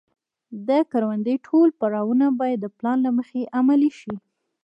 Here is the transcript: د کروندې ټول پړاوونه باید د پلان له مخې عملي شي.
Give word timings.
د 0.67 0.69
کروندې 0.91 1.35
ټول 1.47 1.67
پړاوونه 1.79 2.25
باید 2.39 2.59
د 2.61 2.67
پلان 2.77 2.97
له 3.05 3.11
مخې 3.17 3.41
عملي 3.59 3.91
شي. 3.99 4.15